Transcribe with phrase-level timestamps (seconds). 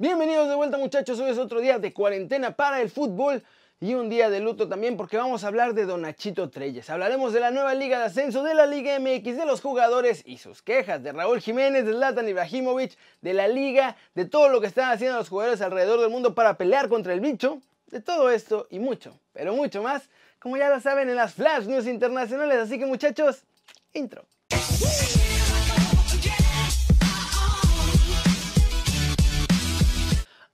[0.00, 3.42] Bienvenidos de vuelta muchachos, hoy es otro día de cuarentena para el fútbol
[3.80, 6.88] y un día de luto también porque vamos a hablar de Don Nachito Treyes.
[6.88, 10.38] Hablaremos de la nueva liga de ascenso, de la Liga MX, de los jugadores y
[10.38, 14.68] sus quejas, de Raúl Jiménez, de Zlatan Ibrahimovic, de la liga, de todo lo que
[14.68, 18.68] están haciendo los jugadores alrededor del mundo para pelear contra el bicho, de todo esto
[18.70, 20.08] y mucho, pero mucho más,
[20.38, 23.42] como ya lo saben en las Flash News internacionales, así que muchachos,
[23.92, 24.24] intro.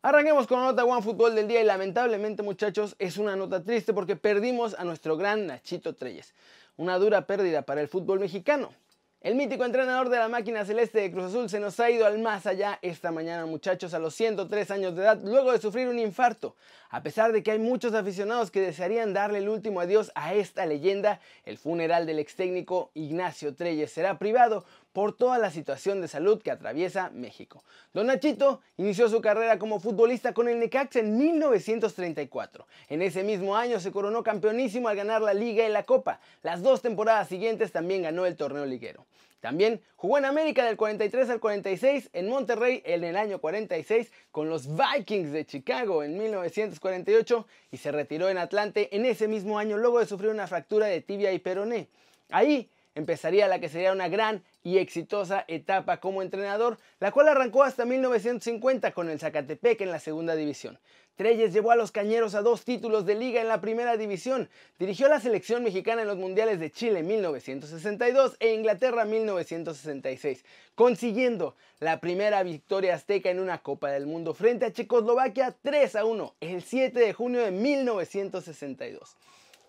[0.09, 3.93] Arranquemos con la nota One Fútbol del día y lamentablemente muchachos es una nota triste
[3.93, 6.33] porque perdimos a nuestro gran Nachito Treyes.
[6.77, 8.73] Una dura pérdida para el fútbol mexicano.
[9.21, 12.21] El mítico entrenador de la máquina celeste de Cruz Azul se nos ha ido al
[12.21, 15.99] más allá esta mañana muchachos a los 103 años de edad luego de sufrir un
[15.99, 16.55] infarto.
[16.91, 20.67] A pesar de que hay muchos aficionados que desearían darle el último adiós a esta
[20.67, 24.65] leyenda, el funeral del ex técnico Ignacio Treyes será privado
[24.97, 27.63] por toda la situación de salud que atraviesa México.
[27.93, 32.67] Don Nachito inició su carrera como futbolista con el Necaxa en 1934.
[32.89, 36.19] En ese mismo año se coronó campeonísimo al ganar la Liga y la Copa.
[36.43, 39.05] Las dos temporadas siguientes también ganó el torneo liguero.
[39.41, 44.49] También jugó en América del 43 al 46, en Monterrey en el año 46, con
[44.49, 49.77] los Vikings de Chicago en 1948 y se retiró en Atlante en ese mismo año
[49.77, 51.89] luego de sufrir una fractura de tibia y peroné.
[52.31, 57.63] Ahí empezaría la que sería una gran y exitosa etapa como entrenador, la cual arrancó
[57.63, 60.81] hasta 1950 con el Zacatepec en la segunda división.
[61.15, 64.49] Treyes llevó a los Cañeros a dos títulos de liga en la primera división,
[64.81, 70.45] dirigió a la selección mexicana en los Mundiales de Chile 1962 e Inglaterra 1966,
[70.75, 76.05] consiguiendo la primera victoria azteca en una Copa del Mundo frente a Checoslovaquia 3 a
[76.05, 79.17] 1 el 7 de junio de 1962.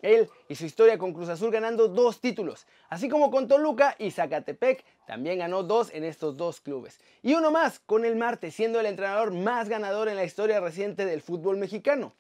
[0.02, 4.12] Él y su historia con Cruz Azul ganando dos títulos, así como con Toluca y
[4.12, 7.00] Zacatepec, también ganó dos en estos dos clubes.
[7.24, 11.06] Y uno más con el Marte, siendo el entrenador más ganador en la historia reciente
[11.06, 12.14] del fútbol mexicano.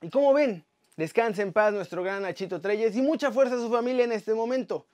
[0.00, 0.64] Y como ven,
[0.96, 4.34] descansa en paz nuestro gran Nachito Treyes y mucha fuerza a su familia en este
[4.34, 4.86] momento.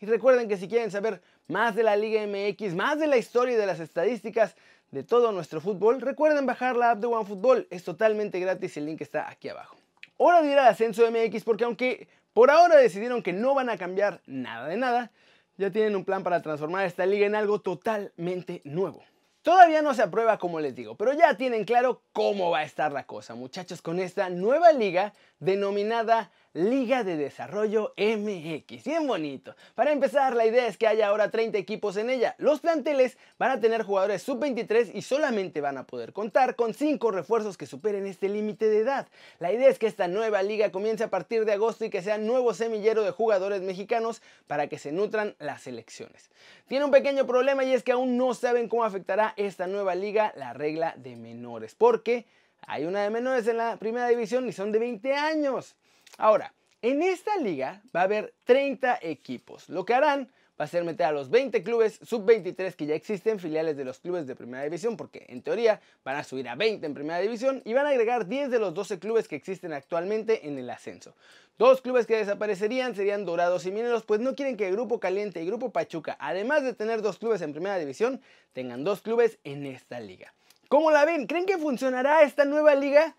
[0.00, 3.54] Y recuerden que si quieren saber más de la Liga MX, más de la historia
[3.54, 4.54] y de las estadísticas
[4.90, 8.86] de todo nuestro fútbol, recuerden bajar la app de OneFootball, es totalmente gratis y el
[8.86, 9.75] link está aquí abajo.
[10.18, 13.76] Hora de ir al ascenso MX porque aunque por ahora decidieron que no van a
[13.76, 15.10] cambiar nada de nada,
[15.58, 19.02] ya tienen un plan para transformar esta liga en algo totalmente nuevo.
[19.42, 22.92] Todavía no se aprueba como les digo, pero ya tienen claro cómo va a estar
[22.92, 28.82] la cosa, muchachos, con esta nueva liga denominada Liga de Desarrollo MX.
[28.82, 29.54] Bien bonito.
[29.74, 32.34] Para empezar, la idea es que haya ahora 30 equipos en ella.
[32.38, 37.10] Los planteles van a tener jugadores sub-23 y solamente van a poder contar con 5
[37.10, 39.06] refuerzos que superen este límite de edad.
[39.38, 42.16] La idea es que esta nueva liga comience a partir de agosto y que sea
[42.16, 46.30] nuevo semillero de jugadores mexicanos para que se nutran las selecciones.
[46.68, 50.32] Tiene un pequeño problema y es que aún no saben cómo afectará esta nueva liga
[50.36, 51.74] la regla de menores.
[51.74, 52.24] Porque
[52.66, 55.76] hay una de menores en la primera división y son de 20 años.
[56.16, 59.68] Ahora, en esta liga va a haber 30 equipos.
[59.68, 63.38] Lo que harán va a ser meter a los 20 clubes sub-23 que ya existen,
[63.38, 66.86] filiales de los clubes de primera división, porque en teoría van a subir a 20
[66.86, 70.48] en primera división y van a agregar 10 de los 12 clubes que existen actualmente
[70.48, 71.14] en el ascenso.
[71.58, 75.46] Dos clubes que desaparecerían serían Dorados y Mineros, pues no quieren que Grupo Caliente y
[75.46, 78.20] Grupo Pachuca, además de tener dos clubes en primera división,
[78.52, 80.32] tengan dos clubes en esta liga.
[80.68, 81.26] ¿Cómo la ven?
[81.26, 83.14] ¿Creen que funcionará esta nueva liga?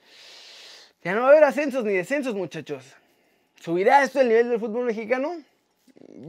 [1.03, 2.83] Ya no va a haber ascensos ni descensos, muchachos.
[3.59, 5.37] ¿Subirá esto el nivel del fútbol mexicano?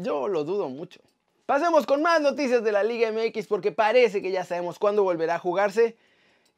[0.01, 1.01] Yo lo dudo mucho.
[1.47, 5.37] Pasemos con más noticias de la Liga MX porque parece que ya sabemos cuándo volverá
[5.37, 5.97] a jugarse.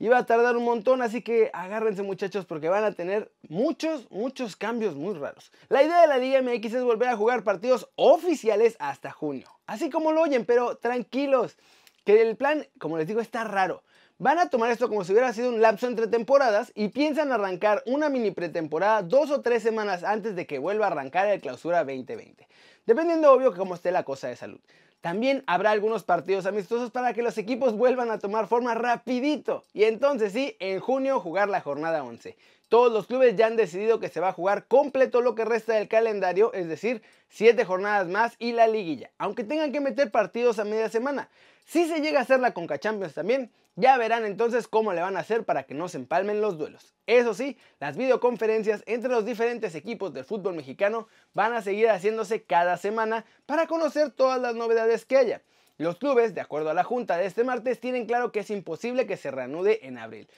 [0.01, 4.11] Y va a tardar un montón, así que agárrense muchachos porque van a tener muchos,
[4.11, 5.53] muchos cambios muy raros.
[5.69, 9.47] La idea de la Liga MX es volver a jugar partidos oficiales hasta junio.
[9.67, 11.59] Así como lo oyen, pero tranquilos.
[12.05, 13.83] Que el plan, como les digo, está raro
[14.21, 17.83] van a tomar esto como si hubiera sido un lapso entre temporadas y piensan arrancar
[17.87, 21.85] una mini pretemporada dos o tres semanas antes de que vuelva a arrancar el clausura
[21.85, 22.47] 2020,
[22.85, 24.61] dependiendo obvio cómo esté la cosa de salud.
[25.01, 29.85] También habrá algunos partidos amistosos para que los equipos vuelvan a tomar forma rapidito y
[29.85, 32.37] entonces sí, en junio jugar la jornada 11.
[32.69, 35.73] Todos los clubes ya han decidido que se va a jugar completo lo que resta
[35.73, 37.01] del calendario, es decir,
[37.31, 41.31] 7 jornadas más y la liguilla, aunque tengan que meter partidos a media semana.
[41.65, 43.51] Si se llega a hacer la Conca Champions también,
[43.81, 46.95] ya verán entonces cómo le van a hacer para que no se empalmen los duelos.
[47.07, 52.45] Eso sí, las videoconferencias entre los diferentes equipos del fútbol mexicano van a seguir haciéndose
[52.45, 55.43] cada semana para conocer todas las novedades que haya.
[55.79, 59.07] Los clubes, de acuerdo a la junta de este martes, tienen claro que es imposible
[59.07, 60.29] que se reanude en abril.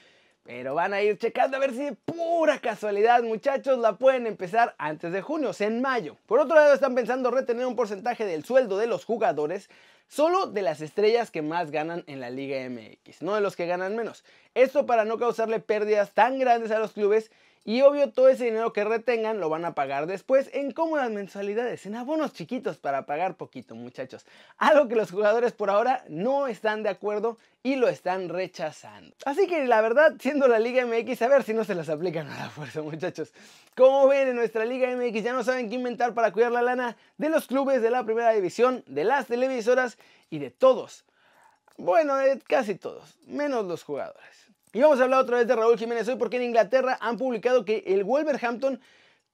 [0.44, 5.12] Pero van a ir checando a ver si pura casualidad, muchachos, la pueden empezar antes
[5.12, 6.16] de junio, o sea, en mayo.
[6.26, 9.68] Por otro lado, están pensando retener un porcentaje del sueldo de los jugadores,
[10.08, 13.66] solo de las estrellas que más ganan en la Liga MX, no de los que
[13.66, 14.24] ganan menos.
[14.54, 17.30] Esto para no causarle pérdidas tan grandes a los clubes
[17.64, 21.86] y obvio todo ese dinero que retengan lo van a pagar después en cómodas mensualidades,
[21.86, 24.26] en abonos chiquitos para pagar poquito muchachos.
[24.58, 29.14] Algo que los jugadores por ahora no están de acuerdo y lo están rechazando.
[29.24, 32.28] Así que la verdad, siendo la Liga MX, a ver si no se las aplican
[32.28, 33.32] a la fuerza muchachos.
[33.76, 36.96] Como ven en nuestra Liga MX ya no saben qué inventar para cuidar la lana
[37.16, 39.98] de los clubes de la primera división, de las televisoras
[40.30, 41.04] y de todos.
[41.78, 44.41] Bueno, de casi todos, menos los jugadores.
[44.74, 47.66] Y vamos a hablar otra vez de Raúl Jiménez hoy porque en Inglaterra han publicado
[47.66, 48.80] que el Wolverhampton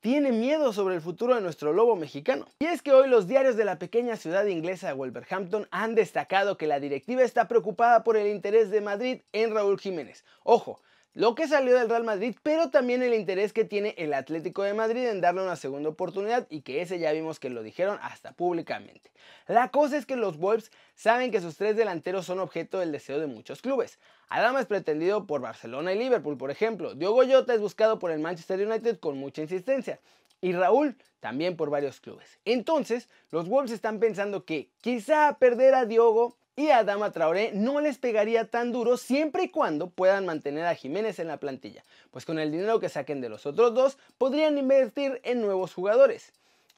[0.01, 2.47] tiene miedo sobre el futuro de nuestro lobo mexicano.
[2.59, 6.57] Y es que hoy los diarios de la pequeña ciudad inglesa de Wolverhampton han destacado
[6.57, 10.25] que la directiva está preocupada por el interés de Madrid en Raúl Jiménez.
[10.43, 10.81] Ojo,
[11.15, 14.75] lo que salió del Real Madrid, pero también el interés que tiene el Atlético de
[14.75, 18.33] Madrid en darle una segunda oportunidad y que ese ya vimos que lo dijeron hasta
[18.33, 19.11] públicamente.
[19.47, 23.19] La cosa es que los Wolves saben que sus tres delanteros son objeto del deseo
[23.19, 23.99] de muchos clubes.
[24.29, 26.95] Adama es pretendido por Barcelona y Liverpool, por ejemplo.
[26.95, 30.01] Diogo Jota es buscado por el Manchester United con mucha insistencia.
[30.41, 32.39] Y Raúl también por varios clubes.
[32.45, 37.81] Entonces, los Wolves están pensando que quizá perder a Diogo y a Adama Traoré no
[37.81, 42.25] les pegaría tan duro siempre y cuando puedan mantener a Jiménez en la plantilla, pues
[42.25, 46.33] con el dinero que saquen de los otros dos podrían invertir en nuevos jugadores.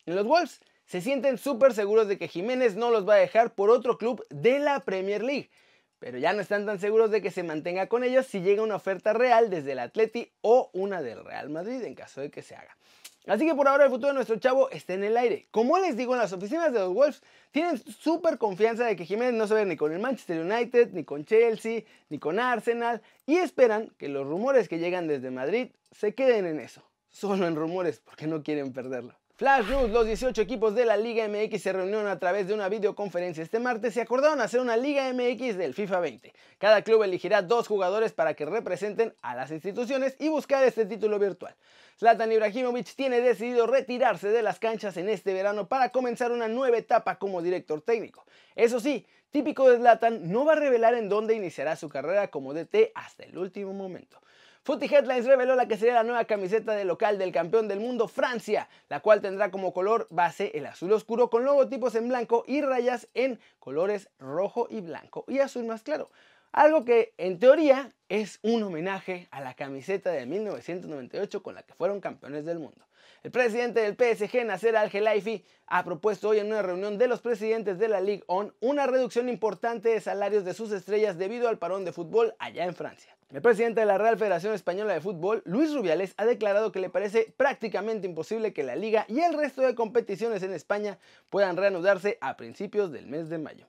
[0.04, 3.54] En los Wolves se sienten súper seguros de que Jiménez no los va a dejar
[3.54, 5.48] por otro club de la Premier League,
[5.98, 8.76] pero ya no están tan seguros de que se mantenga con ellos si llega una
[8.76, 12.54] oferta real desde el Atleti o una del Real Madrid en caso de que se
[12.54, 12.76] haga.
[13.26, 15.46] Así que por ahora el futuro de nuestro chavo está en el aire.
[15.50, 19.34] Como les digo, en las oficinas de los Wolves tienen súper confianza de que Jiménez
[19.34, 23.36] no se ve ni con el Manchester United, ni con Chelsea, ni con Arsenal y
[23.36, 26.82] esperan que los rumores que llegan desde Madrid se queden en eso.
[27.10, 29.19] Solo en rumores porque no quieren perderlo.
[29.40, 32.68] Flash News, los 18 equipos de la Liga MX se reunieron a través de una
[32.68, 36.34] videoconferencia este martes y acordaron hacer una Liga MX del FIFA 20.
[36.58, 41.18] Cada club elegirá dos jugadores para que representen a las instituciones y buscar este título
[41.18, 41.56] virtual.
[41.98, 46.76] Zlatan Ibrahimovic tiene decidido retirarse de las canchas en este verano para comenzar una nueva
[46.76, 48.26] etapa como director técnico.
[48.56, 52.52] Eso sí, típico de Zlatan, no va a revelar en dónde iniciará su carrera como
[52.52, 54.20] DT hasta el último momento.
[54.62, 58.08] Footy Headlines reveló la que sería la nueva camiseta de local del campeón del mundo
[58.08, 62.60] Francia, la cual tendrá como color base el azul oscuro con logotipos en blanco y
[62.60, 66.10] rayas en colores rojo y blanco y azul más claro.
[66.52, 71.72] Algo que en teoría es un homenaje a la camiseta de 1998 con la que
[71.72, 72.84] fueron campeones del mundo.
[73.22, 77.78] El presidente del PSG, Nasser Al-Khelaifi, ha propuesto hoy en una reunión de los presidentes
[77.78, 81.84] de la Ligue 1 una reducción importante de salarios de sus estrellas debido al parón
[81.84, 83.14] de fútbol allá en Francia.
[83.30, 86.88] El presidente de la Real Federación Española de Fútbol, Luis Rubiales, ha declarado que le
[86.88, 92.16] parece prácticamente imposible que la liga y el resto de competiciones en España puedan reanudarse
[92.22, 93.66] a principios del mes de mayo.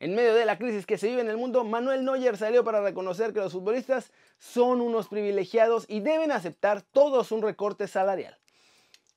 [0.00, 2.82] En medio de la crisis que se vive en el mundo, Manuel Neuer salió para
[2.82, 8.36] reconocer que los futbolistas son unos privilegiados y deben aceptar todos un recorte salarial.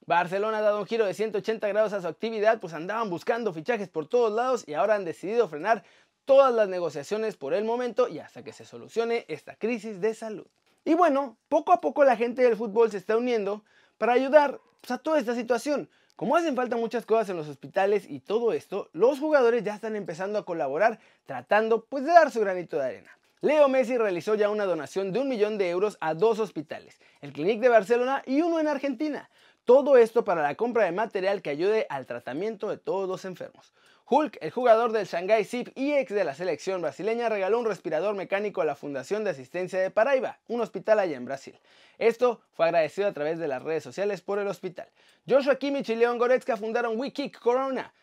[0.05, 3.87] Barcelona ha dado un giro de 180 grados a su actividad, pues andaban buscando fichajes
[3.87, 5.83] por todos lados y ahora han decidido frenar
[6.25, 10.47] todas las negociaciones por el momento y hasta que se solucione esta crisis de salud.
[10.83, 13.63] Y bueno, poco a poco la gente del fútbol se está uniendo
[13.97, 15.89] para ayudar pues, a toda esta situación.
[16.15, 19.95] Como hacen falta muchas cosas en los hospitales y todo esto, los jugadores ya están
[19.95, 23.17] empezando a colaborar tratando pues de dar su granito de arena.
[23.41, 27.33] Leo Messi realizó ya una donación de un millón de euros a dos hospitales, el
[27.33, 29.31] Clinic de Barcelona y uno en Argentina.
[29.65, 33.73] Todo esto para la compra de material que ayude al tratamiento de todos los enfermos.
[34.09, 38.15] Hulk, el jugador del Shanghai Zip y ex de la selección brasileña, regaló un respirador
[38.15, 41.57] mecánico a la Fundación de Asistencia de Paraiba, un hospital allá en Brasil.
[41.99, 44.89] Esto fue agradecido a través de las redes sociales por el hospital.
[45.29, 47.93] Joshua Kimmich y Leon Goretzka fundaron WeKick Corona,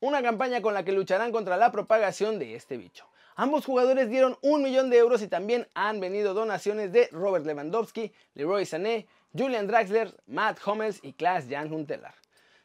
[0.00, 3.08] una campaña con la que lucharán contra la propagación de este bicho.
[3.38, 8.10] Ambos jugadores dieron un millón de euros y también han venido donaciones de Robert Lewandowski,
[8.34, 12.14] Leroy Sané, Julian Draxler, Matt Hummels y Klaas Jan Huntelaar.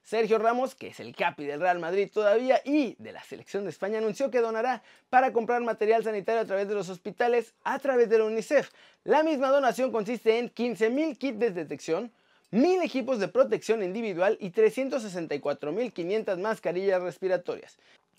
[0.01, 3.69] Sergio Ramos, que es el capi del Real Madrid todavía y de la selección de
[3.69, 8.09] España, anunció que donará para comprar material sanitario a través de los hospitales a través
[8.09, 8.69] de la UNICEF.
[9.03, 12.13] La misma donación consiste en 15.000 kits de detección,
[12.53, 17.77] 1.000 equipos de protección individual y 364.500 mascarillas respiratorias.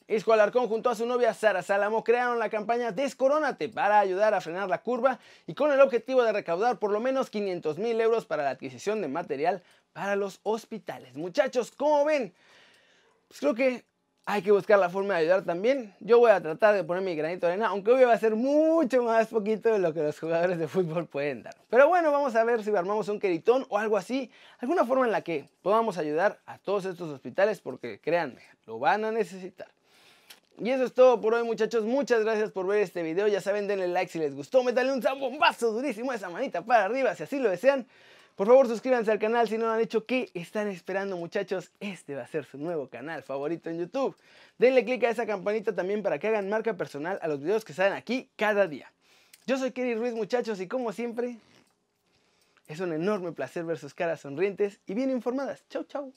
[0.09, 4.41] Isco Alarcón junto a su novia Sara Salamo crearon la campaña Descorónate para ayudar a
[4.41, 8.27] frenar la curva y con el objetivo de recaudar por lo menos 500 mil euros
[8.27, 11.17] para la adquisición de material para los hospitales.
[11.17, 12.33] Muchachos, ¿cómo ven?
[13.29, 13.85] Pues creo que
[14.25, 15.95] hay que buscar la forma de ayudar también.
[16.01, 18.37] Yo voy a tratar de poner mi granito de arena, aunque hoy va a ser
[18.37, 21.57] mucho más poquito de lo que los jugadores de fútbol pueden dar.
[21.69, 24.31] Pero bueno, vamos a ver si armamos un queritón o algo así,
[24.61, 29.05] alguna forma en la que podamos ayudar a todos estos hospitales, porque créanme, lo van
[29.05, 29.69] a necesitar.
[30.59, 33.67] Y eso es todo por hoy muchachos, muchas gracias por ver este video, ya saben
[33.67, 37.23] denle like si les gustó, métanle un zambombazo durísimo a esa manita para arriba si
[37.23, 37.87] así lo desean.
[38.37, 41.71] Por favor suscríbanse al canal si no lo han hecho, ¿qué están esperando muchachos?
[41.81, 44.17] Este va a ser su nuevo canal favorito en YouTube.
[44.59, 47.73] Denle click a esa campanita también para que hagan marca personal a los videos que
[47.73, 48.93] salen aquí cada día.
[49.47, 51.39] Yo soy Kerry Ruiz muchachos y como siempre,
[52.69, 55.65] es un enorme placer ver sus caras sonrientes y bien informadas.
[55.69, 56.13] Chau chau.